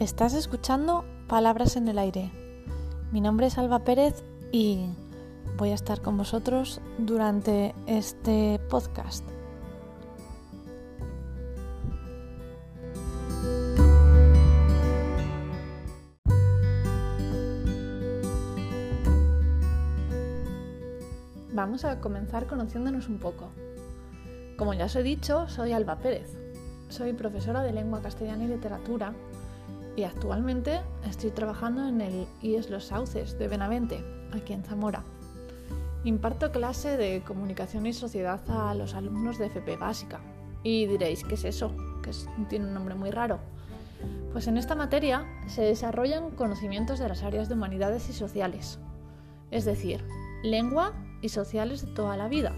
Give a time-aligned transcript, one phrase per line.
[0.00, 2.32] Estás escuchando Palabras en el Aire.
[3.12, 4.86] Mi nombre es Alba Pérez y
[5.58, 9.28] voy a estar con vosotros durante este podcast.
[21.52, 23.50] Vamos a comenzar conociéndonos un poco.
[24.56, 26.34] Como ya os he dicho, soy Alba Pérez.
[26.88, 29.12] Soy profesora de lengua castellana y literatura
[29.96, 35.04] y actualmente estoy trabajando en el IES Los Sauces de Benavente, aquí en Zamora.
[36.04, 40.20] Imparto clase de comunicación y sociedad a los alumnos de FP Básica.
[40.62, 41.74] Y diréis, ¿qué es eso?
[42.02, 42.10] Que
[42.48, 43.38] tiene un nombre muy raro.
[44.32, 48.78] Pues en esta materia se desarrollan conocimientos de las áreas de humanidades y sociales,
[49.50, 50.04] es decir,
[50.42, 52.54] lengua y sociales de toda la vida.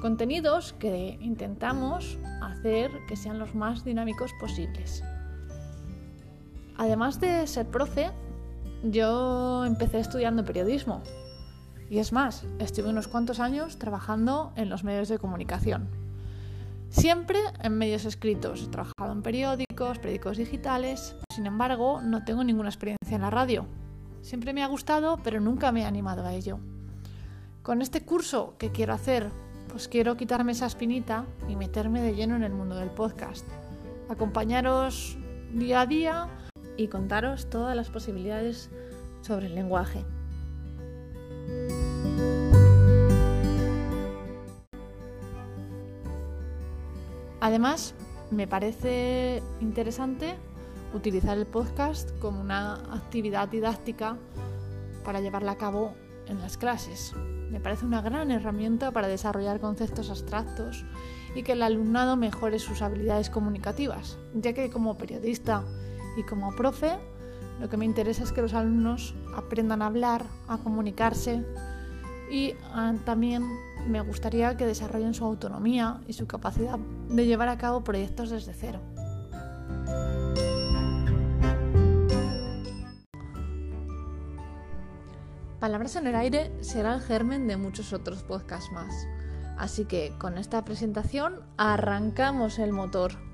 [0.00, 5.02] Contenidos que intentamos hacer que sean los más dinámicos posibles.
[6.78, 8.10] Además de ser profe,
[8.84, 11.02] yo empecé estudiando periodismo.
[11.90, 15.88] Y es más, estuve unos cuantos años trabajando en los medios de comunicación.
[16.90, 18.62] Siempre en medios escritos.
[18.62, 21.16] He trabajado en periódicos, periódicos digitales.
[21.34, 23.66] Sin embargo, no tengo ninguna experiencia en la radio.
[24.22, 26.60] Siempre me ha gustado, pero nunca me he animado a ello.
[27.62, 29.30] Con este curso que quiero hacer,
[29.68, 33.46] pues quiero quitarme esa espinita y meterme de lleno en el mundo del podcast.
[34.08, 35.18] Acompañaros
[35.52, 36.28] día a día
[36.78, 38.70] y contaros todas las posibilidades
[39.20, 40.04] sobre el lenguaje.
[47.40, 47.94] Además,
[48.30, 50.36] me parece interesante
[50.94, 54.16] utilizar el podcast como una actividad didáctica
[55.04, 55.94] para llevarla a cabo
[56.26, 57.14] en las clases.
[57.50, 60.84] Me parece una gran herramienta para desarrollar conceptos abstractos
[61.34, 65.64] y que el alumnado mejore sus habilidades comunicativas, ya que como periodista
[66.16, 66.98] y como profe,
[67.60, 71.44] lo que me interesa es que los alumnos aprendan a hablar, a comunicarse
[72.30, 73.44] y ah, también
[73.86, 78.52] me gustaría que desarrollen su autonomía y su capacidad de llevar a cabo proyectos desde
[78.52, 78.80] cero.
[85.58, 88.94] Palabras en el aire será el germen de muchos otros podcasts más.
[89.56, 93.27] Así que con esta presentación arrancamos el motor.